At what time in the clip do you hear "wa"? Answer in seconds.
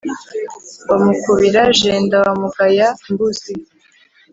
0.87-0.95, 2.27-2.33